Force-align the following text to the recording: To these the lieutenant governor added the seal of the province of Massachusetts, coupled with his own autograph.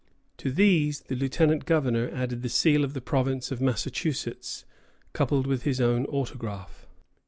To 0.37 0.51
these 0.51 1.01
the 1.01 1.15
lieutenant 1.15 1.65
governor 1.65 2.09
added 2.11 2.41
the 2.41 2.49
seal 2.49 2.83
of 2.83 2.95
the 2.95 3.01
province 3.01 3.51
of 3.51 3.61
Massachusetts, 3.61 4.65
coupled 5.13 5.45
with 5.45 5.61
his 5.61 5.79
own 5.79 6.05
autograph. 6.05 6.87